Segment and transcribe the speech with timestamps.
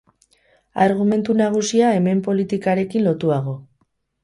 [0.85, 3.57] Argumentu nagusia hemen politikarekin lotuago.